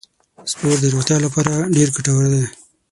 سپورت 0.51 0.79
د 0.81 0.85
روغتیا 0.93 1.17
لپاره 1.25 1.51
ډیر 1.75 1.87
ګټور 1.95 2.23
دی. 2.33 2.43